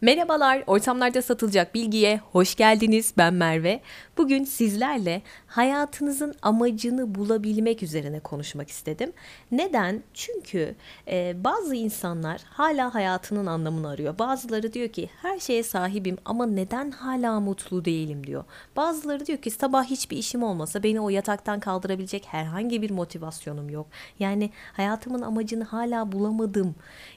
[0.00, 3.12] Merhabalar, ortamlarda satılacak bilgiye hoş geldiniz.
[3.16, 3.80] Ben Merve.
[4.18, 9.12] Bugün sizlerle hayatınızın amacını bulabilmek üzerine konuşmak istedim.
[9.52, 10.02] Neden?
[10.14, 10.74] Çünkü
[11.08, 14.18] e, bazı insanlar hala hayatının anlamını arıyor.
[14.18, 18.44] Bazıları diyor ki her şeye sahibim ama neden hala mutlu değilim diyor.
[18.76, 23.86] Bazıları diyor ki sabah hiçbir işim olmasa beni o yataktan kaldırabilecek herhangi bir motivasyonum yok.
[24.18, 26.74] Yani hayatımın amacını hala bulamadım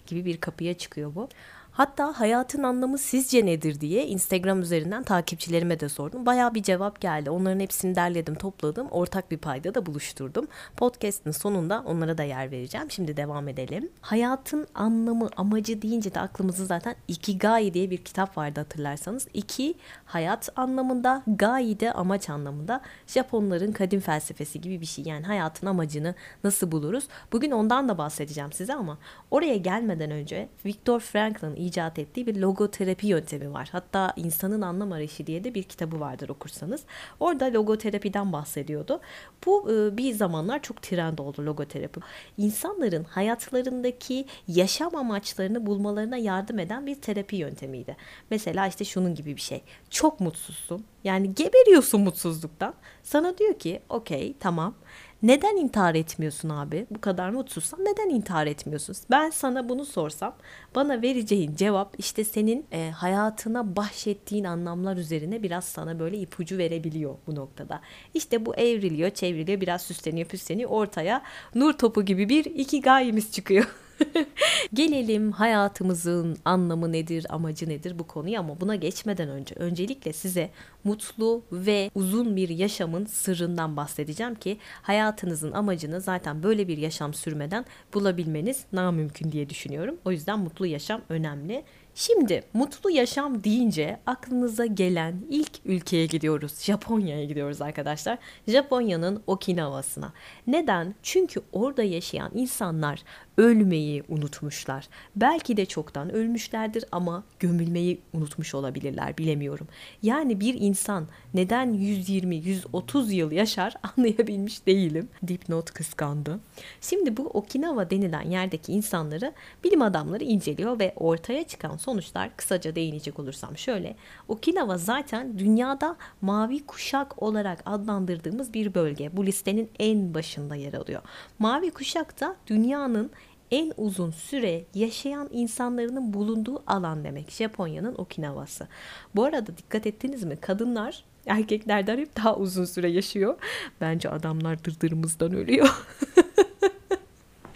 [0.08, 1.30] gibi bir kapıya çıkıyor bu.
[1.72, 6.26] Hatta hayatın anlamı sizce nedir diye Instagram üzerinden takipçilerime de sordum.
[6.26, 7.30] Baya bir cevap geldi.
[7.30, 8.88] Onların hepsini derledim, topladım.
[8.92, 10.48] Ortak bir payda da buluşturdum.
[10.78, 12.92] Podcast'ın sonunda onlara da yer vereceğim.
[12.92, 13.90] Şimdi devam edelim.
[14.02, 19.28] Hayatın anlamı, amacı deyince de aklımızda zaten Ikigai diye bir kitap vardı hatırlarsanız.
[19.34, 19.74] İki,
[20.06, 22.82] hayat anlamında, gai de amaç anlamında.
[23.08, 25.06] Japonların kadim felsefesi gibi bir şey.
[25.06, 27.08] Yani hayatın amacını nasıl buluruz?
[27.32, 28.98] Bugün ondan da bahsedeceğim size ama
[29.32, 33.70] oraya gelmeden önce Viktor Frankl'ın icat ettiği bir logoterapi yöntemi var.
[33.72, 36.82] Hatta İnsanın Anlam Arayışı diye de bir kitabı vardır okursanız.
[37.20, 39.00] Orada logoterapiden bahsediyordu.
[39.46, 42.00] Bu e, bir zamanlar çok trend oldu logoterapi.
[42.38, 47.98] İnsanların hayatlarındaki yaşam amaçlarını bulmalarına yardım eden bir terapi yöntemiydi.
[48.30, 49.62] Mesela işte şunun gibi bir şey.
[49.90, 50.86] Çok mutsuzsun.
[51.04, 52.74] Yani geberiyorsun mutsuzluktan.
[53.04, 54.76] Sana diyor ki okey tamam
[55.24, 56.86] neden intihar etmiyorsun abi?
[56.92, 58.96] Bu kadar mutsuzsan neden intihar etmiyorsun?
[59.12, 60.36] Ben sana bunu sorsam
[60.76, 67.16] bana vereceğin cevap işte senin e, hayatına bahşettiğin anlamlar üzerine biraz sana böyle ipucu verebiliyor
[67.28, 67.82] bu noktada.
[68.14, 70.70] İşte bu evriliyor, çevriliyor, biraz süsleniyor, püsleniyor.
[70.70, 71.22] Ortaya
[71.56, 73.66] nur topu gibi bir iki gayemiz çıkıyor.
[74.74, 80.50] Gelelim hayatımızın anlamı nedir, amacı nedir bu konuya ama buna geçmeden önce öncelikle size
[80.84, 87.66] mutlu ve uzun bir yaşamın sırrından bahsedeceğim ki hayatınızın amacını zaten böyle bir yaşam sürmeden
[87.94, 89.98] bulabilmeniz namümkün diye düşünüyorum.
[90.06, 91.64] O yüzden mutlu yaşam önemli.
[91.96, 96.60] Şimdi mutlu yaşam deyince aklınıza gelen ilk ülkeye gidiyoruz.
[96.62, 98.18] Japonya'ya gidiyoruz arkadaşlar.
[98.48, 100.14] Japonya'nın Okinawa'sına.
[100.48, 100.96] Neden?
[101.04, 103.04] Çünkü orada yaşayan insanlar
[103.38, 104.88] ölmeyi unutmuşlar.
[105.16, 109.68] Belki de çoktan ölmüşlerdir ama gömülmeyi unutmuş olabilirler bilemiyorum.
[110.02, 115.10] Yani bir insan neden 120-130 yıl yaşar anlayabilmiş değilim.
[115.28, 116.40] Dipnot kıskandı.
[116.82, 123.20] Şimdi bu Okinawa denilen yerdeki insanları bilim adamları inceliyor ve ortaya çıkan sonuçlar kısaca değinecek
[123.20, 123.96] olursam şöyle.
[124.28, 129.18] Okinawa zaten dünyada mavi kuşak olarak adlandırdığımız bir bölge.
[129.18, 131.02] Bu listenin en başında yer alıyor.
[131.40, 133.12] Mavi kuşak da dünyanın
[133.52, 137.32] en uzun süre yaşayan insanların bulunduğu alan demek.
[137.32, 138.68] Japonya'nın Okinawa'sı.
[139.16, 140.36] Bu arada dikkat ettiniz mi?
[140.36, 143.38] Kadınlar erkeklerden hep daha uzun süre yaşıyor.
[143.82, 145.86] Bence adamlar dırdırımızdan ölüyor.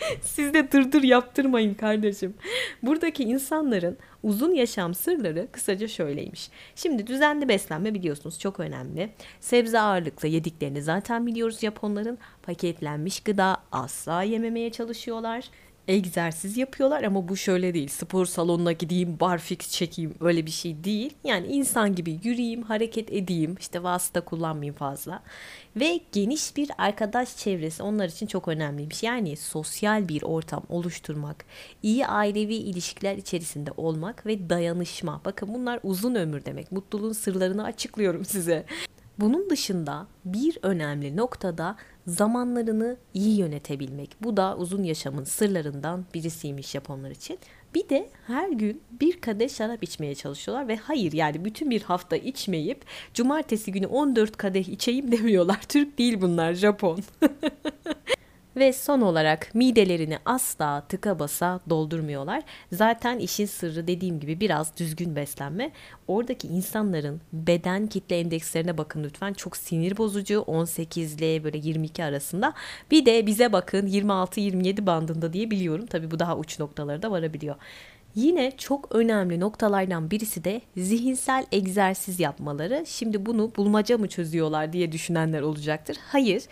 [0.22, 2.34] Siz de dırdır yaptırmayın kardeşim.
[2.84, 6.50] Buradaki insanların uzun yaşam sırları kısaca şöyleymiş.
[6.76, 9.10] Şimdi düzenli beslenme biliyorsunuz çok önemli.
[9.40, 12.18] Sebze ağırlıklı yediklerini zaten biliyoruz Japonların.
[12.44, 15.50] Paketlenmiş gıda asla yememeye çalışıyorlar
[15.88, 17.88] egzersiz yapıyorlar ama bu şöyle değil.
[17.88, 21.14] Spor salonuna gideyim, barfix çekeyim öyle bir şey değil.
[21.24, 25.24] Yani insan gibi yürüyeyim, hareket edeyim, işte vasıta kullanmayayım fazla.
[25.76, 29.04] Ve geniş bir arkadaş çevresi onlar için çok önemliymiş.
[29.04, 31.46] Yani sosyal bir ortam oluşturmak,
[31.84, 35.22] iyi ailevi ilişkiler içerisinde olmak ve dayanışma.
[35.26, 36.72] Bakın bunlar uzun ömür demek.
[36.72, 38.66] Mutluluğun sırlarını açıklıyorum size.
[39.20, 41.76] Bunun dışında bir önemli noktada
[42.08, 44.16] zamanlarını iyi yönetebilmek.
[44.22, 47.40] Bu da uzun yaşamın sırlarından birisiymiş Japonlar için.
[47.76, 52.16] Bir de her gün bir kadeh şarap içmeye çalışıyorlar ve hayır yani bütün bir hafta
[52.16, 55.62] içmeyip cumartesi günü 14 kadeh içeyim demiyorlar.
[55.70, 57.00] Türk değil bunlar Japon.
[58.56, 62.44] Ve son olarak midelerini asla tıka basa doldurmuyorlar.
[62.72, 65.72] Zaten işin sırrı dediğim gibi biraz düzgün beslenme.
[66.08, 69.34] Oradaki insanların beden kitle endekslerine bakın lütfen.
[69.34, 72.54] Çok sinir bozucu 18 ile böyle 22 arasında.
[72.92, 75.86] Bir de bize bakın 26-27 bandında diye biliyorum.
[75.86, 77.56] Tabii bu daha uç noktalara da varabiliyor.
[78.16, 82.84] Yine çok önemli noktalardan birisi de zihinsel egzersiz yapmaları.
[82.88, 85.98] Şimdi bunu bulmaca mı çözüyorlar diye düşünenler olacaktır.
[86.08, 86.44] Hayır.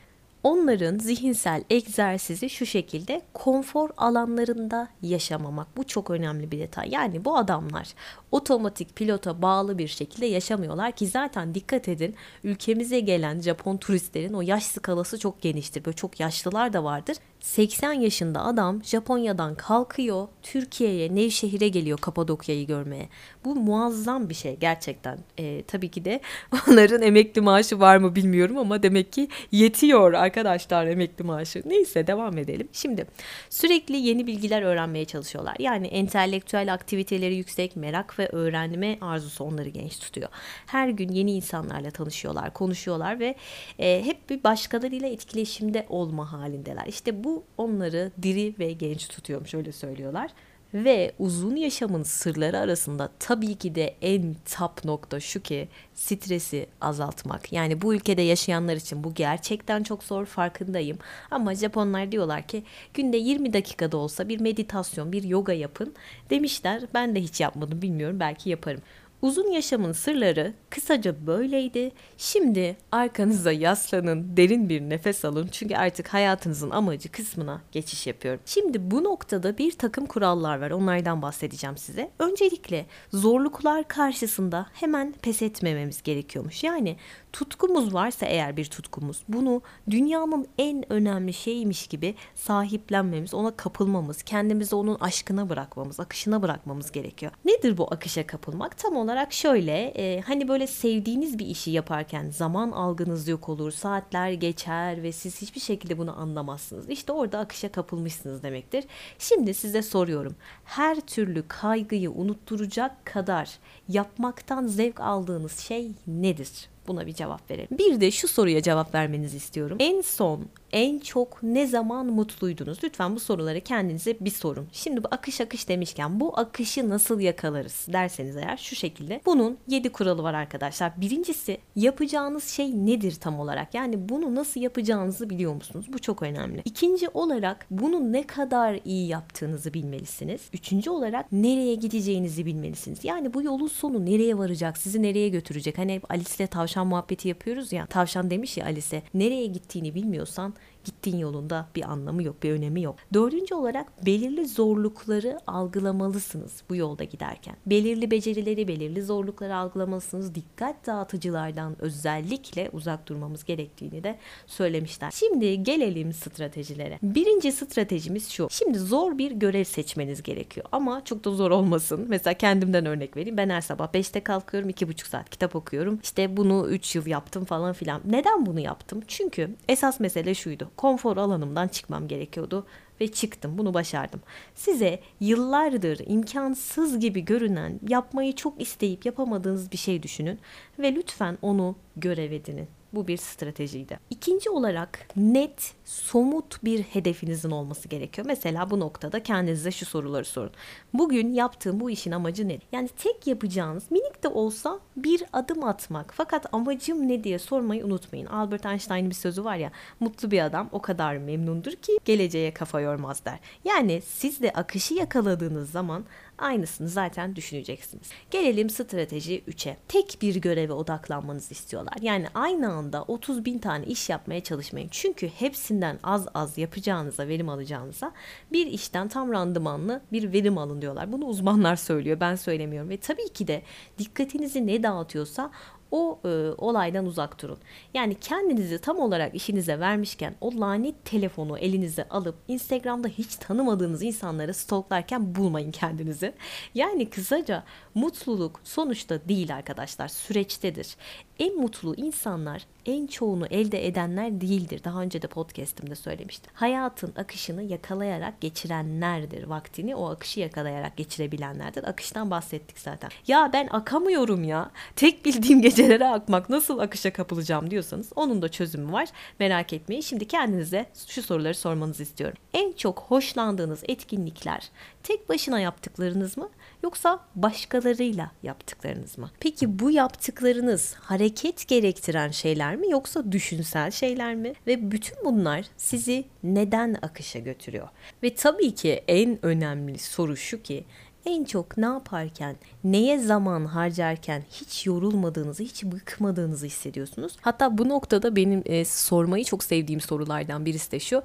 [0.43, 5.77] Onların zihinsel egzersizi şu şekilde konfor alanlarında yaşamamak.
[5.77, 6.89] Bu çok önemli bir detay.
[6.91, 7.93] Yani bu adamlar
[8.31, 14.41] otomatik pilota bağlı bir şekilde yaşamıyorlar ki zaten dikkat edin ülkemize gelen Japon turistlerin o
[14.41, 15.85] yaş skalası çok geniştir.
[15.85, 17.17] Böyle çok yaşlılar da vardır.
[17.43, 23.09] 80 yaşında adam Japonya'dan kalkıyor, Türkiye'ye, Nevşehir'e geliyor Kapadokya'yı görmeye.
[23.45, 25.17] Bu muazzam bir şey gerçekten.
[25.37, 26.21] E, tabii ki de
[26.69, 31.61] onların emekli maaşı var mı bilmiyorum ama demek ki yetiyor arkadaşlar emekli maaşı.
[31.65, 32.67] Neyse devam edelim.
[32.73, 33.07] Şimdi
[33.49, 35.55] sürekli yeni bilgiler öğrenmeye çalışıyorlar.
[35.59, 40.29] Yani entelektüel aktiviteleri yüksek, merak ve öğrenme arzusu onları genç tutuyor.
[40.65, 43.35] Her gün yeni insanlarla tanışıyorlar, konuşuyorlar ve
[43.79, 46.85] e, hep bir başkalarıyla etkileşimde olma halindeler.
[46.87, 50.31] İşte bu onları diri ve genç tutuyormuş öyle söylüyorlar.
[50.73, 57.53] Ve uzun yaşamın sırları arasında tabii ki de en top nokta şu ki stresi azaltmak.
[57.53, 60.97] Yani bu ülkede yaşayanlar için bu gerçekten çok zor farkındayım.
[61.31, 62.63] Ama Japonlar diyorlar ki
[62.93, 65.93] günde 20 dakikada olsa bir meditasyon, bir yoga yapın
[66.29, 66.83] demişler.
[66.93, 68.81] Ben de hiç yapmadım bilmiyorum belki yaparım.
[69.23, 71.91] Uzun yaşamın sırları kısaca böyleydi.
[72.17, 75.49] Şimdi arkanıza yaslanın, derin bir nefes alın.
[75.51, 78.41] Çünkü artık hayatınızın amacı kısmına geçiş yapıyorum.
[78.45, 80.71] Şimdi bu noktada bir takım kurallar var.
[80.71, 82.11] Onlardan bahsedeceğim size.
[82.19, 86.63] Öncelikle zorluklar karşısında hemen pes etmememiz gerekiyormuş.
[86.63, 86.97] Yani
[87.33, 94.75] tutkumuz varsa eğer bir tutkumuz bunu dünyanın en önemli şeymiş gibi sahiplenmemiz, ona kapılmamız, kendimizi
[94.75, 97.31] onun aşkına bırakmamız, akışına bırakmamız gerekiyor.
[97.45, 98.77] Nedir bu akışa kapılmak?
[98.77, 104.31] Tam olarak şöyle e, hani böyle sevdiğiniz bir işi yaparken zaman algınız yok olur, saatler
[104.31, 106.89] geçer ve siz hiçbir şekilde bunu anlamazsınız.
[106.89, 108.83] İşte orada akışa kapılmışsınız demektir.
[109.19, 110.35] Şimdi size soruyorum.
[110.65, 113.49] Her türlü kaygıyı unutturacak kadar
[113.89, 116.49] yapmaktan zevk aldığınız şey nedir?
[116.87, 117.77] Buna bir cevap verelim.
[117.77, 119.77] Bir de şu soruya cevap vermenizi istiyorum.
[119.79, 122.83] En son en çok ne zaman mutluydunuz?
[122.83, 124.67] Lütfen bu soruları kendinize bir sorun.
[124.71, 129.21] Şimdi bu akış akış demişken bu akışı nasıl yakalarız derseniz eğer şu şekilde.
[129.25, 131.01] Bunun 7 kuralı var arkadaşlar.
[131.01, 133.73] Birincisi yapacağınız şey nedir tam olarak?
[133.73, 135.85] Yani bunu nasıl yapacağınızı biliyor musunuz?
[135.93, 136.61] Bu çok önemli.
[136.65, 140.41] İkinci olarak bunu ne kadar iyi yaptığınızı bilmelisiniz.
[140.53, 143.03] Üçüncü olarak nereye gideceğinizi bilmelisiniz.
[143.03, 144.77] Yani bu yolun sonu nereye varacak?
[144.77, 145.77] Sizi nereye götürecek?
[145.77, 147.85] Hani Alice'le tavşan muhabbeti yapıyoruz ya.
[147.85, 152.95] Tavşan demiş ya Alice nereye gittiğini bilmiyorsan gittiğin yolunda bir anlamı yok, bir önemi yok.
[153.13, 157.55] Dördüncü olarak belirli zorlukları algılamalısınız bu yolda giderken.
[157.65, 160.35] Belirli becerileri, belirli zorlukları algılamalısınız.
[160.35, 165.11] Dikkat dağıtıcılardan özellikle uzak durmamız gerektiğini de söylemişler.
[165.11, 166.99] Şimdi gelelim stratejilere.
[167.03, 168.47] Birinci stratejimiz şu.
[168.51, 172.05] Şimdi zor bir görev seçmeniz gerekiyor ama çok da zor olmasın.
[172.09, 173.37] Mesela kendimden örnek vereyim.
[173.37, 175.99] Ben her sabah 5'te kalkıyorum, 2,5 saat kitap okuyorum.
[176.03, 178.01] İşte bunu 3 yıl yaptım falan filan.
[178.05, 179.01] Neden bunu yaptım?
[179.07, 182.65] Çünkü esas mesele şuydu konfor alanımdan çıkmam gerekiyordu
[183.01, 183.57] ve çıktım.
[183.57, 184.21] Bunu başardım.
[184.55, 190.39] Size yıllardır imkansız gibi görünen, yapmayı çok isteyip yapamadığınız bir şey düşünün
[190.79, 192.67] ve lütfen onu görev edinin.
[192.93, 193.99] Bu bir stratejiydi.
[194.09, 198.27] İkinci olarak net, somut bir hedefinizin olması gerekiyor.
[198.27, 200.51] Mesela bu noktada kendinize şu soruları sorun.
[200.93, 202.59] Bugün yaptığım bu işin amacı ne?
[202.71, 206.13] Yani tek yapacağınız minik de olsa bir adım atmak.
[206.15, 208.25] Fakat amacım ne diye sormayı unutmayın.
[208.25, 212.81] Albert Einstein'ın bir sözü var ya, mutlu bir adam o kadar memnundur ki geleceğe kafa
[212.81, 213.39] yormaz der.
[213.65, 216.05] Yani siz de akışı yakaladığınız zaman
[216.37, 218.09] Aynısını zaten düşüneceksiniz.
[218.31, 219.77] Gelelim strateji 3'e.
[219.87, 221.95] Tek bir göreve odaklanmanızı istiyorlar.
[222.01, 224.87] Yani aynı anda 30 bin tane iş yapmaya çalışmayın.
[224.91, 228.11] Çünkü hepsinden az az yapacağınıza, verim alacağınıza
[228.51, 231.11] bir işten tam randımanlı bir verim alın diyorlar.
[231.11, 232.19] Bunu uzmanlar söylüyor.
[232.19, 232.89] Ben söylemiyorum.
[232.89, 233.61] Ve tabii ki de
[233.97, 235.51] dikkatinizi ne dağıtıyorsa
[235.93, 237.57] o e, olaydan uzak durun.
[237.93, 244.53] Yani kendinizi tam olarak işinize vermişken o lanet telefonu elinize alıp Instagram'da hiç tanımadığınız insanları
[244.53, 246.33] stalklarken bulmayın kendinizi.
[246.75, 247.63] Yani kısaca
[247.95, 250.95] mutluluk sonuçta değil arkadaşlar süreçtedir.
[251.39, 254.81] En mutlu insanlar en çoğunu elde edenler değildir.
[254.83, 256.51] Daha önce de podcast'imde söylemiştim.
[256.55, 259.43] Hayatın akışını yakalayarak geçirenlerdir.
[259.43, 261.83] Vaktini o akışı yakalayarak geçirebilenlerdir.
[261.83, 263.09] Akıştan bahsettik zaten.
[263.27, 264.71] Ya ben akamıyorum ya.
[264.95, 269.09] Tek bildiğim gecelere akmak nasıl akışa kapılacağım diyorsanız onun da çözümü var.
[269.39, 270.01] Merak etmeyin.
[270.01, 272.37] Şimdi kendinize şu soruları sormanızı istiyorum.
[272.53, 274.69] En çok hoşlandığınız etkinlikler
[275.03, 276.49] tek başına yaptıklarınız mı
[276.83, 279.31] yoksa başkalarıyla yaptıklarınız mı?
[279.39, 284.53] Peki bu yaptıklarınız hareket gerektiren şeyler mi yoksa düşünsel şeyler mi?
[284.67, 287.87] Ve bütün bunlar sizi neden akışa götürüyor?
[288.23, 290.85] Ve tabii ki en önemli soru şu ki
[291.25, 297.37] en çok ne yaparken, neye zaman harcarken hiç yorulmadığınızı, hiç bıkmadığınızı hissediyorsunuz.
[297.41, 301.23] Hatta bu noktada benim e, sormayı çok sevdiğim sorulardan birisi de şu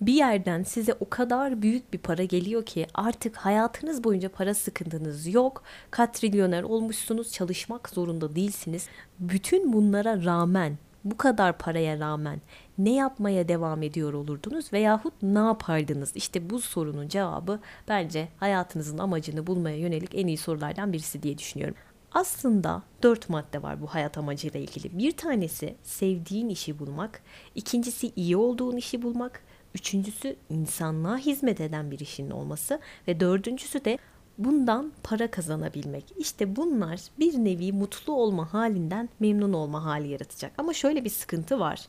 [0.00, 5.26] bir yerden size o kadar büyük bir para geliyor ki artık hayatınız boyunca para sıkıntınız
[5.26, 5.62] yok.
[5.90, 8.88] Katrilyoner olmuşsunuz, çalışmak zorunda değilsiniz.
[9.18, 12.40] Bütün bunlara rağmen, bu kadar paraya rağmen
[12.78, 16.12] ne yapmaya devam ediyor olurdunuz veyahut ne yapardınız?
[16.14, 21.74] İşte bu sorunun cevabı bence hayatınızın amacını bulmaya yönelik en iyi sorulardan birisi diye düşünüyorum.
[22.12, 24.98] Aslında dört madde var bu hayat amacıyla ilgili.
[24.98, 27.22] Bir tanesi sevdiğin işi bulmak,
[27.54, 29.42] ikincisi iyi olduğun işi bulmak,
[29.74, 33.98] üçüncüsü insanlığa hizmet eden bir işin olması ve dördüncüsü de
[34.44, 36.04] bundan para kazanabilmek.
[36.18, 40.52] İşte bunlar bir nevi mutlu olma halinden memnun olma hali yaratacak.
[40.58, 41.80] Ama şöyle bir sıkıntı var.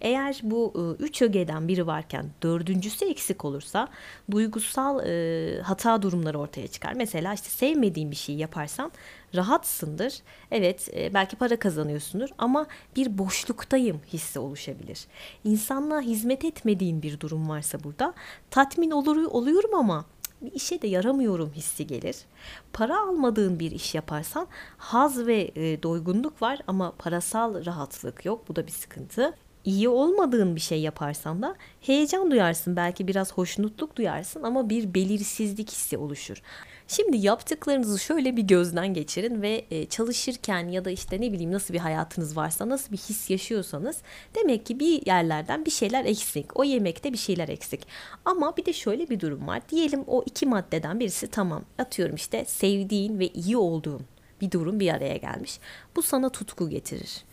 [0.00, 3.88] Eğer bu ıı, üç ögeden biri varken dördüncüsü eksik olursa
[4.30, 6.92] duygusal e, hata durumları ortaya çıkar.
[6.92, 8.92] Mesela işte sevmediğin bir şeyi yaparsan
[9.34, 10.14] rahatsındır.
[10.50, 15.06] Evet e, belki para kazanıyorsundur ama bir boşluktayım hissi oluşabilir.
[15.44, 18.14] İnsanlığa hizmet etmediğin bir durum varsa burada
[18.50, 20.04] tatmin olur, oluyorum ama
[20.42, 22.16] bir işe de yaramıyorum hissi gelir.
[22.72, 24.46] Para almadığın bir iş yaparsan
[24.78, 28.48] haz ve e, doygunluk var ama parasal rahatlık yok.
[28.48, 29.34] Bu da bir sıkıntı.
[29.64, 35.70] İyi olmadığın bir şey yaparsan da heyecan duyarsın, belki biraz hoşnutluk duyarsın ama bir belirsizlik
[35.70, 36.42] hissi oluşur.
[36.88, 41.74] Şimdi yaptıklarınızı şöyle bir gözden geçirin ve e, çalışırken ya da işte ne bileyim nasıl
[41.74, 43.96] bir hayatınız varsa nasıl bir his yaşıyorsanız
[44.34, 46.58] demek ki bir yerlerden bir şeyler eksik.
[46.58, 47.86] O yemekte bir şeyler eksik.
[48.24, 49.62] Ama bir de şöyle bir durum var.
[49.68, 51.64] Diyelim o iki maddeden birisi tamam.
[51.78, 54.02] Atıyorum işte sevdiğin ve iyi olduğun
[54.40, 55.60] bir durum bir araya gelmiş.
[55.96, 57.24] Bu sana tutku getirir.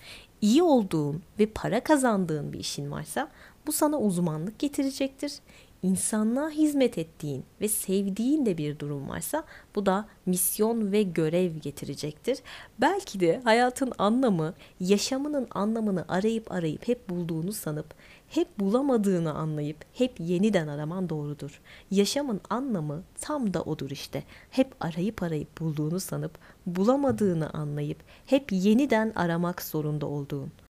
[0.41, 3.29] İyi olduğun ve para kazandığın bir işin varsa
[3.67, 5.33] bu sana uzmanlık getirecektir
[5.83, 9.43] insanlığa hizmet ettiğin ve sevdiğin de bir durum varsa
[9.75, 12.39] bu da misyon ve görev getirecektir.
[12.81, 17.93] Belki de hayatın anlamı, yaşamının anlamını arayıp arayıp hep bulduğunu sanıp
[18.29, 21.61] hep bulamadığını anlayıp hep yeniden araman doğrudur.
[21.91, 24.23] Yaşamın anlamı tam da odur işte.
[24.49, 30.62] Hep arayıp arayıp bulduğunu sanıp bulamadığını anlayıp hep yeniden aramak zorunda olduğun.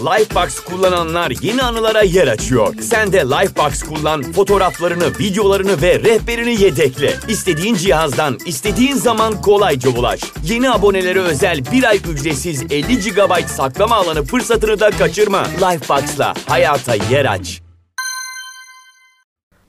[0.00, 2.74] Lifebox kullananlar yeni anılara yer açıyor.
[2.80, 7.14] Sen de Lifebox kullan, fotoğraflarını, videolarını ve rehberini yedekle.
[7.28, 10.20] İstediğin cihazdan, istediğin zaman kolayca ulaş.
[10.44, 15.44] Yeni abonelere özel bir ay ücretsiz 50 GB saklama alanı fırsatını da kaçırma.
[15.44, 17.64] Lifebox'la hayata yer aç.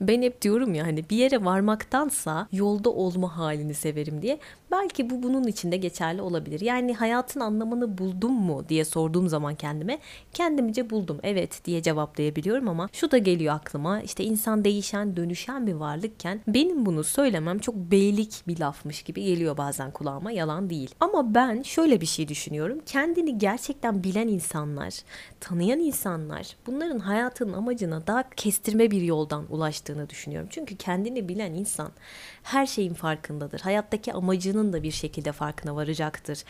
[0.00, 4.38] Ben hep diyorum ya hani bir yere varmaktansa yolda olma halini severim diye.
[4.70, 6.60] Belki bu bunun içinde geçerli olabilir.
[6.60, 9.98] Yani hayatın anlamını buldum mu diye sorduğum zaman kendime
[10.32, 15.72] kendimce buldum evet diye cevaplayabiliyorum ama şu da geliyor aklıma işte insan değişen dönüşen bir
[15.72, 20.94] varlıkken benim bunu söylemem çok beylik bir lafmış gibi geliyor bazen kulağıma yalan değil.
[21.00, 24.94] Ama ben şöyle bir şey düşünüyorum kendini gerçekten bilen insanlar
[25.40, 30.48] tanıyan insanlar bunların hayatın amacına daha kestirme bir yoldan ulaştığını düşünüyorum.
[30.52, 31.90] Çünkü kendini bilen insan
[32.46, 33.60] her şeyin farkındadır.
[33.60, 36.44] Hayattaki amacının da bir şekilde farkına varacaktır.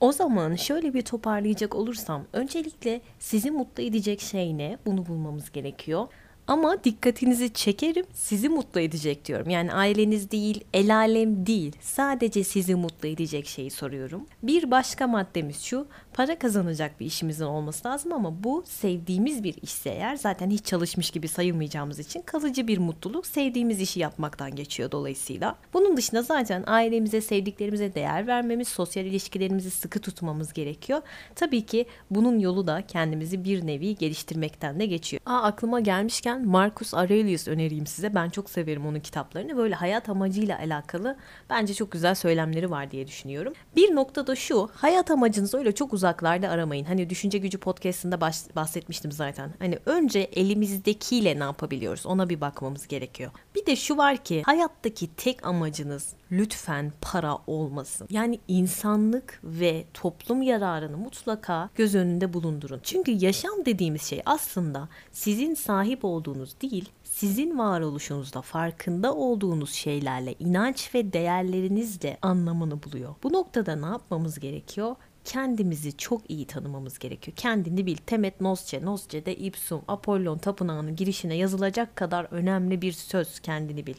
[0.00, 4.78] O zaman şöyle bir toparlayacak olursam öncelikle sizi mutlu edecek şey ne?
[4.86, 6.08] Bunu bulmamız gerekiyor.
[6.46, 9.50] Ama dikkatinizi çekerim sizi mutlu edecek diyorum.
[9.50, 11.76] Yani aileniz değil, el alem değil.
[11.80, 14.26] Sadece sizi mutlu edecek şeyi soruyorum.
[14.42, 15.86] Bir başka maddemiz şu.
[16.14, 21.10] Para kazanacak bir işimizin olması lazım ama bu sevdiğimiz bir işse eğer zaten hiç çalışmış
[21.10, 25.56] gibi sayılmayacağımız için kalıcı bir mutluluk sevdiğimiz işi yapmaktan geçiyor dolayısıyla.
[25.72, 31.02] Bunun dışında zaten ailemize, sevdiklerimize değer vermemiz, sosyal ilişkilerimizi sıkı tutmamız gerekiyor.
[31.34, 35.22] Tabii ki bunun yolu da kendimizi bir nevi geliştirmekten de geçiyor.
[35.26, 38.14] Aa aklıma gelmişken Marcus Aurelius önereyim size.
[38.14, 39.56] Ben çok severim onun kitaplarını.
[39.56, 41.16] Böyle hayat amacıyla alakalı
[41.50, 43.52] bence çok güzel söylemleri var diye düşünüyorum.
[43.76, 44.70] Bir nokta da şu.
[44.74, 46.84] Hayat amacınızı öyle çok uzaklarda aramayın.
[46.84, 48.20] Hani Düşünce Gücü podcastında
[48.56, 49.50] bahsetmiştim zaten.
[49.58, 53.30] Hani önce elimizdekiyle ne yapabiliyoruz ona bir bakmamız gerekiyor.
[53.54, 58.08] Bir de şu var ki hayattaki tek amacınız lütfen para olmasın.
[58.10, 62.80] Yani insanlık ve toplum yararını mutlaka göz önünde bulundurun.
[62.82, 70.94] Çünkü yaşam dediğimiz şey aslında sizin sahip olduğunuz değil, sizin varoluşunuzda farkında olduğunuz şeylerle, inanç
[70.94, 73.14] ve değerlerinizle anlamını buluyor.
[73.22, 74.96] Bu noktada ne yapmamız gerekiyor?
[75.24, 77.36] Kendimizi çok iyi tanımamız gerekiyor.
[77.36, 77.96] Kendini bil.
[77.96, 83.96] Temet Nosce, Nosce'de ipsum, Apollon tapınağının girişine yazılacak kadar önemli bir söz kendini bil.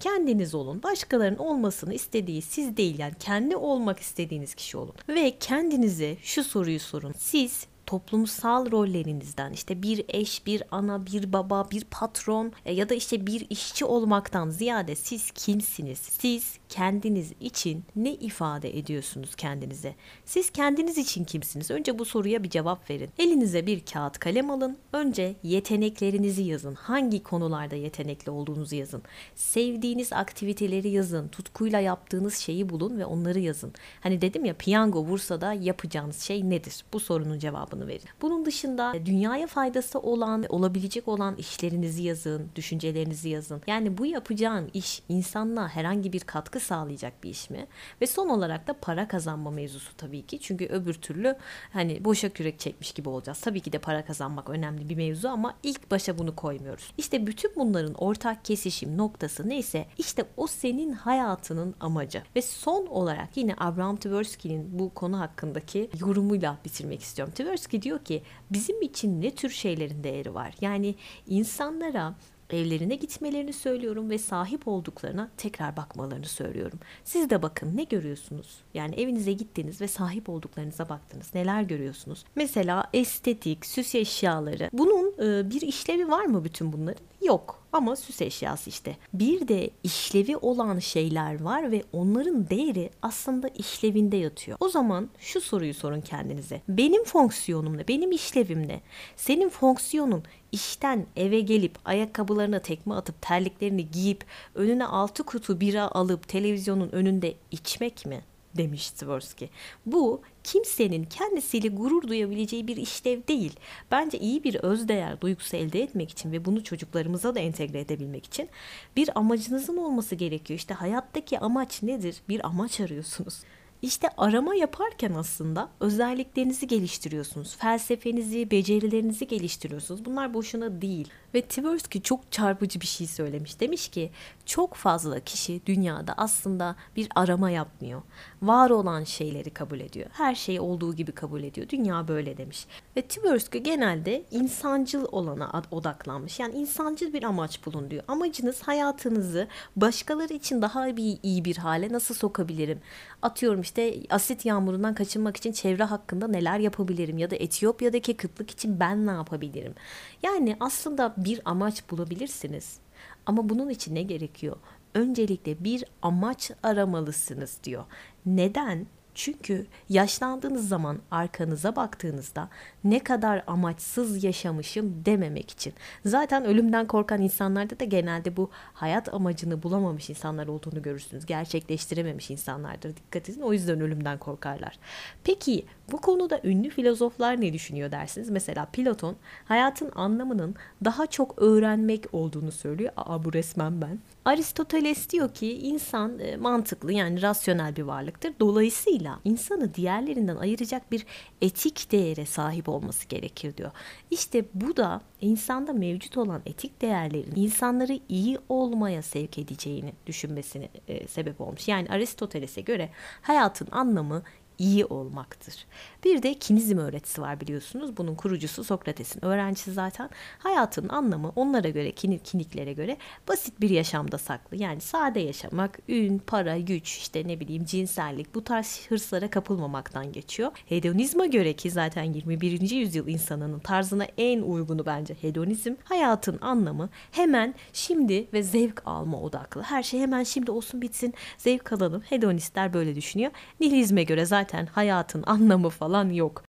[0.00, 0.82] Kendiniz olun.
[0.82, 4.94] Başkalarının olmasını istediği siz değil yani kendi olmak istediğiniz kişi olun.
[5.08, 7.14] Ve kendinize şu soruyu sorun.
[7.18, 12.94] Siz toplumsal rollerinizden işte bir eş, bir ana, bir baba, bir patron e, ya da
[12.94, 15.98] işte bir işçi olmaktan ziyade siz kimsiniz?
[15.98, 19.94] Siz kendiniz için ne ifade ediyorsunuz kendinize?
[20.24, 21.70] Siz kendiniz için kimsiniz?
[21.70, 23.10] Önce bu soruya bir cevap verin.
[23.18, 24.76] Elinize bir kağıt kalem alın.
[24.92, 26.74] Önce yeteneklerinizi yazın.
[26.74, 29.02] Hangi konularda yetenekli olduğunuzu yazın.
[29.34, 31.28] Sevdiğiniz aktiviteleri yazın.
[31.28, 33.72] Tutkuyla yaptığınız şeyi bulun ve onları yazın.
[34.00, 36.84] Hani dedim ya piyango Bursa'da yapacağınız şey nedir?
[36.92, 38.08] Bu sorunun cevabı cevabını verin.
[38.22, 43.62] Bunun dışında e, dünyaya faydası olan, olabilecek olan işlerinizi yazın, düşüncelerinizi yazın.
[43.66, 47.66] Yani bu yapacağın iş insanlığa herhangi bir katkı sağlayacak bir iş mi?
[48.00, 50.38] Ve son olarak da para kazanma mevzusu tabii ki.
[50.40, 51.36] Çünkü öbür türlü
[51.72, 53.40] hani boşa kürek çekmiş gibi olacağız.
[53.40, 56.92] Tabii ki de para kazanmak önemli bir mevzu ama ilk başa bunu koymuyoruz.
[56.98, 62.22] İşte bütün bunların ortak kesişim noktası neyse işte o senin hayatının amacı.
[62.36, 67.34] Ve son olarak yine Abraham Tversky'nin bu konu hakkındaki yorumuyla bitirmek istiyorum.
[67.36, 70.54] Tversky diyor ki bizim için ne tür şeylerin değeri var?
[70.60, 70.94] Yani
[71.26, 72.14] insanlara
[72.50, 76.78] evlerine gitmelerini söylüyorum ve sahip olduklarına tekrar bakmalarını söylüyorum.
[77.04, 78.58] Siz de bakın ne görüyorsunuz?
[78.74, 81.34] Yani evinize gittiniz ve sahip olduklarınıza baktınız.
[81.34, 82.24] Neler görüyorsunuz?
[82.34, 84.70] Mesela estetik, süs eşyaları.
[84.72, 85.14] Bunun
[85.50, 87.04] bir işlevi var mı bütün bunların?
[87.22, 88.96] Yok ama süs eşyası işte.
[89.14, 94.56] Bir de işlevi olan şeyler var ve onların değeri aslında işlevinde yatıyor.
[94.60, 96.62] O zaman şu soruyu sorun kendinize.
[96.68, 97.88] Benim fonksiyonum ne?
[97.88, 98.80] Benim işlevim ne?
[99.16, 104.24] Senin fonksiyonun işten eve gelip ayakkabılarına tekme atıp terliklerini giyip
[104.54, 108.20] önüne altı kutu bira alıp televizyonun önünde içmek mi?
[108.56, 109.50] Demiş Tversky.
[109.86, 113.52] Bu kimsenin kendisiyle gurur duyabileceği bir işlev değil.
[113.90, 118.48] Bence iyi bir özdeğer duygusu elde etmek için ve bunu çocuklarımıza da entegre edebilmek için
[118.96, 120.58] bir amacınızın olması gerekiyor.
[120.58, 122.16] İşte hayattaki amaç nedir?
[122.28, 123.42] Bir amaç arıyorsunuz.
[123.82, 127.56] İşte arama yaparken aslında özelliklerinizi geliştiriyorsunuz.
[127.56, 130.04] Felsefenizi, becerilerinizi geliştiriyorsunuz.
[130.04, 131.08] Bunlar boşuna değil.
[131.34, 133.60] Ve Tversky çok çarpıcı bir şey söylemiş.
[133.60, 134.10] Demiş ki
[134.46, 138.02] çok fazla kişi dünyada aslında bir arama yapmıyor.
[138.42, 140.10] Var olan şeyleri kabul ediyor.
[140.12, 141.68] Her şeyi olduğu gibi kabul ediyor.
[141.68, 142.66] Dünya böyle demiş.
[142.96, 146.40] Ve Tversky genelde insancıl olana odaklanmış.
[146.40, 148.02] Yani insancıl bir amaç bulun diyor.
[148.08, 152.80] Amacınız hayatınızı başkaları için daha bir iyi bir hale nasıl sokabilirim?
[153.22, 157.18] Atıyorum işte asit yağmurundan kaçınmak için çevre hakkında neler yapabilirim?
[157.18, 159.74] Ya da Etiyopya'daki kıtlık için ben ne yapabilirim?
[160.22, 162.78] Yani aslında bir amaç bulabilirsiniz.
[163.26, 164.56] Ama bunun için ne gerekiyor?
[164.94, 167.84] Öncelikle bir amaç aramalısınız diyor.
[168.26, 168.86] Neden?
[169.14, 172.48] Çünkü yaşlandığınız zaman arkanıza baktığınızda
[172.84, 175.72] ne kadar amaçsız yaşamışım dememek için.
[176.04, 181.26] Zaten ölümden korkan insanlarda da genelde bu hayat amacını bulamamış insanlar olduğunu görürsünüz.
[181.26, 182.96] Gerçekleştirememiş insanlardır.
[182.96, 184.78] Dikkat edin o yüzden ölümden korkarlar.
[185.24, 188.30] Peki bu konuda ünlü filozoflar ne düşünüyor dersiniz?
[188.30, 192.92] Mesela Platon hayatın anlamının daha çok öğrenmek olduğunu söylüyor.
[192.96, 193.98] Aa bu resmen ben.
[194.24, 198.32] Aristoteles diyor ki insan e, mantıklı yani rasyonel bir varlıktır.
[198.40, 201.06] Dolayısıyla insanı diğerlerinden ayıracak bir
[201.40, 203.70] etik değere sahip olması gerekir diyor.
[204.10, 211.08] İşte bu da insanda mevcut olan etik değerlerin insanları iyi olmaya sevk edeceğini düşünmesine e,
[211.08, 211.68] sebep olmuş.
[211.68, 212.90] Yani Aristoteles'e göre
[213.22, 214.22] hayatın anlamı
[214.58, 215.66] iyi olmaktır.
[216.04, 217.96] Bir de kinizm öğretisi var biliyorsunuz.
[217.96, 220.10] Bunun kurucusu Sokrates'in öğrencisi zaten.
[220.38, 222.96] Hayatın anlamı onlara göre, kiniklere göre
[223.28, 224.56] basit bir yaşamda saklı.
[224.56, 230.50] Yani sade yaşamak, ün, para, güç, işte ne bileyim cinsellik bu tarz hırslara kapılmamaktan geçiyor.
[230.68, 232.70] Hedonizma göre ki zaten 21.
[232.70, 235.74] yüzyıl insanının tarzına en uygunu bence hedonizm.
[235.84, 239.62] Hayatın anlamı hemen şimdi ve zevk alma odaklı.
[239.62, 242.02] Her şey hemen şimdi olsun bitsin, zevk alalım.
[242.02, 243.30] Hedonistler böyle düşünüyor.
[243.60, 246.42] Nihilizme göre zaten hayatın anlamı falan falan yok.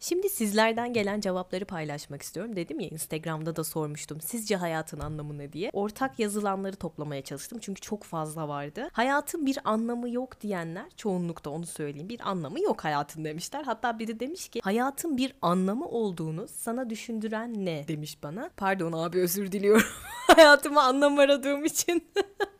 [0.00, 2.56] Şimdi sizlerden gelen cevapları paylaşmak istiyorum.
[2.56, 4.20] Dedim ya Instagram'da da sormuştum.
[4.20, 5.70] Sizce hayatın anlamı ne diye.
[5.72, 7.58] Ortak yazılanları toplamaya çalıştım.
[7.62, 8.88] Çünkü çok fazla vardı.
[8.92, 12.08] Hayatın bir anlamı yok diyenler çoğunlukta onu söyleyeyim.
[12.08, 13.62] Bir anlamı yok hayatın demişler.
[13.64, 18.50] Hatta biri demiş ki hayatın bir anlamı olduğunu sana düşündüren ne demiş bana.
[18.56, 19.86] Pardon abi özür diliyorum.
[20.36, 22.04] Hayatıma anlam aradığım için.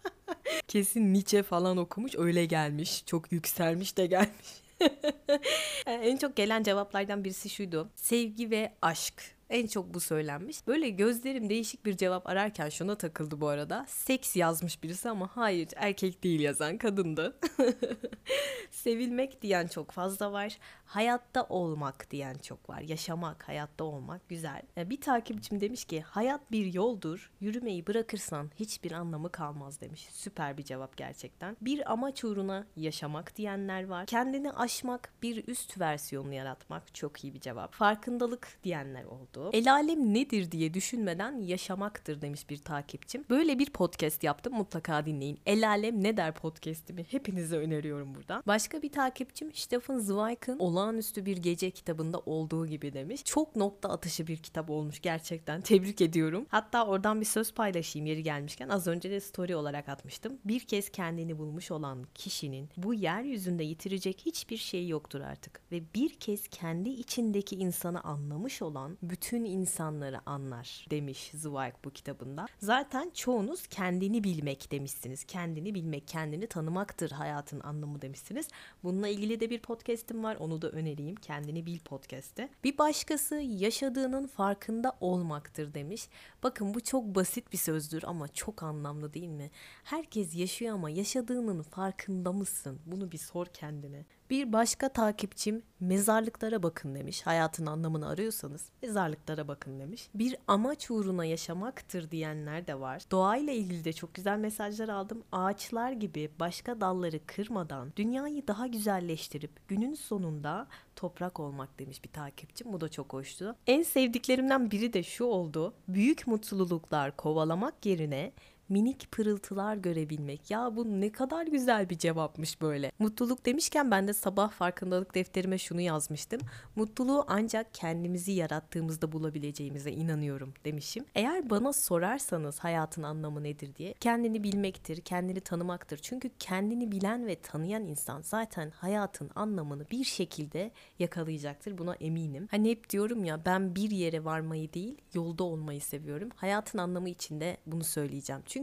[0.69, 3.07] Kesin Nietzsche falan okumuş öyle gelmiş.
[3.07, 4.63] Çok yükselmiş de gelmiş.
[5.87, 7.91] en çok gelen cevaplardan birisi şuydu.
[7.95, 9.23] Sevgi ve aşk.
[9.53, 10.67] En çok bu söylenmiş.
[10.67, 13.85] Böyle gözlerim değişik bir cevap ararken şuna takıldı bu arada.
[13.89, 17.39] Seks yazmış birisi ama hayır erkek değil yazan kadındı.
[18.71, 20.59] Sevilmek diyen çok fazla var.
[20.85, 22.81] Hayatta olmak diyen çok var.
[22.81, 24.63] Yaşamak, hayatta olmak güzel.
[24.77, 27.31] E, bir takipçim demiş ki hayat bir yoldur.
[27.41, 30.09] Yürümeyi bırakırsan hiçbir anlamı kalmaz demiş.
[30.13, 31.57] Süper bir cevap gerçekten.
[31.61, 34.07] Bir amaç uğruna yaşamak diyenler var.
[34.07, 37.75] Kendini aşmak, bir üst versiyonunu yaratmak çok iyi bir cevap.
[37.75, 39.57] Farkındalık diyenler oldu oldu.
[39.57, 43.25] El alem nedir diye düşünmeden yaşamaktır demiş bir takipçim.
[43.31, 45.39] Böyle bir podcast yaptım mutlaka dinleyin.
[45.47, 48.43] El alem ne der podcastimi hepinize öneriyorum buradan.
[48.47, 53.25] Başka bir takipçim Stephen Zweig'ın Olağanüstü Bir Gece kitabında olduğu gibi demiş.
[53.25, 55.61] Çok nokta atışı bir kitap olmuş gerçekten.
[55.61, 56.47] Tebrik ediyorum.
[56.49, 58.69] Hatta oradan bir söz paylaşayım yeri gelmişken.
[58.69, 60.39] Az önce de story olarak atmıştım.
[60.45, 65.61] Bir kez kendini bulmuş olan kişinin bu yeryüzünde yitirecek hiçbir şey yoktur artık.
[65.73, 72.47] Ve bir kez kendi içindeki insanı anlamış olan bütün insanları anlar demiş Zweig bu kitabında.
[72.59, 75.25] Zaten çoğunuz kendini bilmek demişsiniz.
[75.25, 78.49] Kendini bilmek, kendini tanımaktır hayatın anlamı demişsiniz.
[78.83, 80.37] Bununla ilgili de bir podcast'im var.
[80.37, 81.17] Onu da önereyim.
[81.17, 82.49] Kendini Bil podcast'te.
[82.65, 86.09] Bir başkası yaşadığının farkında olmaktır demiş.
[86.43, 89.51] Bakın bu çok basit bir sözdür ama çok anlamlı değil mi?
[89.85, 92.81] Herkes yaşıyor ama yaşadığının farkında mısın?
[92.87, 94.05] Bunu bir sor kendine.
[94.33, 97.23] Bir başka takipçim mezarlıklara bakın demiş.
[97.23, 100.09] Hayatın anlamını arıyorsanız mezarlıklara bakın demiş.
[100.15, 103.03] Bir amaç uğruna yaşamaktır diyenler de var.
[103.11, 105.23] Doğayla ilgili de çok güzel mesajlar aldım.
[105.33, 110.67] Ağaçlar gibi başka dalları kırmadan dünyayı daha güzelleştirip günün sonunda
[110.97, 112.73] toprak olmak demiş bir takipçim.
[112.73, 113.57] Bu da çok hoştu.
[113.67, 115.75] En sevdiklerimden biri de şu oldu.
[115.89, 118.33] Büyük mutluluklar kovalamak yerine
[118.69, 120.51] minik pırıltılar görebilmek.
[120.51, 122.93] Ya bu ne kadar güzel bir cevapmış böyle.
[122.99, 126.41] Mutluluk demişken ben de sabah farkındalık defterime şunu yazmıştım.
[126.77, 131.05] Mutluluğu ancak kendimizi yarattığımızda bulabileceğimize inanıyorum demişim.
[131.15, 135.99] Eğer bana sorarsanız hayatın anlamı nedir diye kendini bilmektir, kendini tanımaktır.
[135.99, 141.79] Çünkü kendini bilen ve tanıyan insan zaten hayatın anlamını bir şekilde yakalayacaktır.
[141.79, 142.49] Buna eminim.
[142.51, 146.29] Hani hep diyorum ya ben bir yere varmayı değil yolda olmayı seviyorum.
[146.37, 148.43] Hayatın anlamı içinde bunu söyleyeceğim.
[148.47, 148.62] Çünkü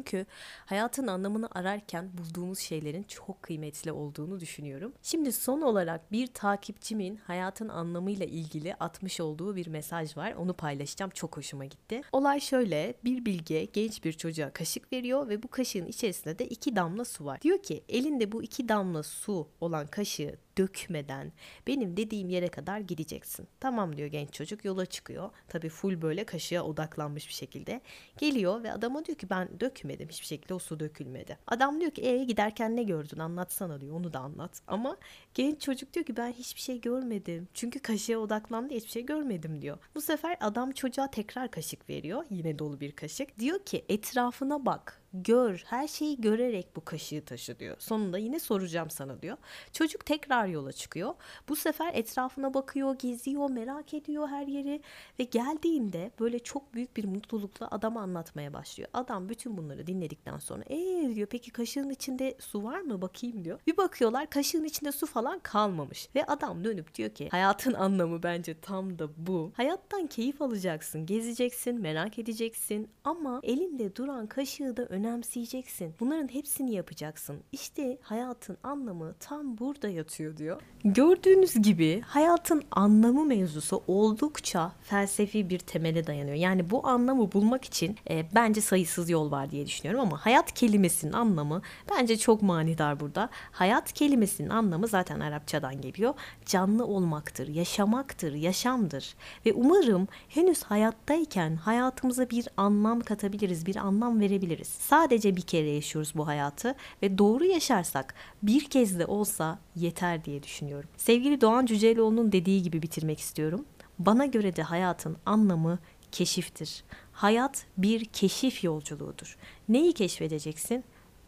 [0.65, 4.93] hayatın anlamını ararken bulduğumuz şeylerin çok kıymetli olduğunu düşünüyorum.
[5.03, 10.33] Şimdi son olarak bir takipçimin hayatın anlamıyla ilgili atmış olduğu bir mesaj var.
[10.33, 11.12] Onu paylaşacağım.
[11.12, 12.01] Çok hoşuma gitti.
[12.12, 12.93] Olay şöyle.
[13.03, 17.25] Bir bilge genç bir çocuğa kaşık veriyor ve bu kaşığın içerisinde de iki damla su
[17.25, 17.41] var.
[17.41, 21.31] Diyor ki elinde bu iki damla su olan kaşığı dökmeden
[21.67, 23.47] benim dediğim yere kadar gideceksin.
[23.59, 25.29] Tamam diyor genç çocuk yola çıkıyor.
[25.47, 27.81] Tabii full böyle kaşığa odaklanmış bir şekilde.
[28.17, 31.37] Geliyor ve adama diyor ki ben dökmedim hiçbir şekilde o su dökülmedi.
[31.47, 34.61] Adam diyor ki e giderken ne gördün anlatsana diyor onu da anlat.
[34.67, 34.97] Ama
[35.33, 37.47] genç çocuk diyor ki ben hiçbir şey görmedim.
[37.53, 39.77] Çünkü kaşığa odaklandı hiçbir şey görmedim diyor.
[39.95, 42.25] Bu sefer adam çocuğa tekrar kaşık veriyor.
[42.29, 43.39] Yine dolu bir kaşık.
[43.39, 47.75] Diyor ki etrafına bak gör, her şeyi görerek bu kaşığı taşı diyor.
[47.79, 49.37] Sonunda yine soracağım sana diyor.
[49.73, 51.13] Çocuk tekrar yola çıkıyor.
[51.49, 54.81] Bu sefer etrafına bakıyor, geziyor, merak ediyor her yeri
[55.19, 58.89] ve geldiğinde böyle çok büyük bir mutlulukla adam anlatmaya başlıyor.
[58.93, 63.59] Adam bütün bunları dinledikten sonra ee diyor peki kaşığın içinde su var mı bakayım diyor.
[63.67, 68.59] Bir bakıyorlar kaşığın içinde su falan kalmamış ve adam dönüp diyor ki hayatın anlamı bence
[68.61, 69.51] tam da bu.
[69.55, 75.93] Hayattan keyif alacaksın, gezeceksin, merak edeceksin ama elinde duran kaşığı da önemseyeceksin.
[75.99, 77.38] Bunların hepsini yapacaksın.
[77.51, 80.62] İşte hayatın anlamı tam burada yatıyor diyor.
[80.83, 86.35] Gördüğünüz gibi hayatın anlamı mevzusu oldukça felsefi bir temele dayanıyor.
[86.35, 91.13] Yani bu anlamı bulmak için e, bence sayısız yol var diye düşünüyorum ama hayat kelimesinin
[91.13, 93.29] anlamı bence çok manidar burada.
[93.51, 96.13] Hayat kelimesinin anlamı zaten Arapçadan geliyor.
[96.45, 99.15] Canlı olmaktır, yaşamaktır, yaşamdır.
[99.45, 104.67] Ve umarım henüz hayattayken hayatımıza bir anlam katabiliriz, bir anlam verebiliriz.
[104.89, 110.43] Sadece bir kere yaşıyoruz bu hayatı ve doğru yaşarsak bir kez de olsa yeter diye
[110.43, 110.89] düşünüyorum.
[110.97, 113.65] Sevgili Doğan Cüceloğlu'nun dediği gibi bitirmek istiyorum.
[113.99, 115.80] Bana göre de hayatın anlamı
[116.12, 116.84] keşiftir.
[117.12, 119.38] Hayat bir keşif yolculuğudur.
[119.69, 120.84] Neyi keşfedeceksin?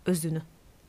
[0.06, 0.41] Özünü.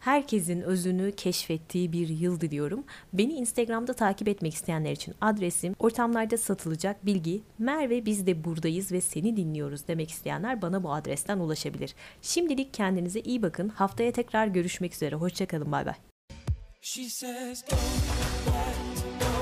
[0.02, 2.84] Herkesin özünü keşfettiği bir yıl diliyorum.
[3.12, 9.00] Beni Instagram'da takip etmek isteyenler için adresim ortamlarda satılacak bilgi Merve biz de buradayız ve
[9.00, 11.94] seni dinliyoruz demek isteyenler bana bu adresten ulaşabilir.
[12.22, 13.68] Şimdilik kendinize iyi bakın.
[13.68, 15.16] Haftaya tekrar görüşmek üzere.
[15.16, 15.72] Hoşçakalın.
[15.72, 15.94] Bay bay.
[16.80, 17.80] She says, don't
[18.46, 19.41] let go.